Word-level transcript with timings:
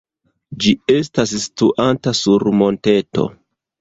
Ĝi 0.63 0.71
estas 0.93 1.33
situanta 1.43 2.15
sur 2.23 2.47
monteto. 2.63 3.29